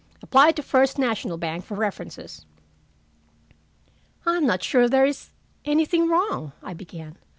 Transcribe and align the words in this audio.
Apply 0.23 0.51
to 0.53 0.63
First 0.63 0.97
National 0.97 1.37
Bank 1.37 1.63
for 1.63 1.75
references." 1.75 2.47
"I'm 4.25 4.47
not 4.47 4.63
sure 4.63 4.89
there 4.89 5.05
is 5.05 5.29
anything 5.63 6.07
wrong," 6.07 6.53
I 6.63 6.73
began. 6.73 7.19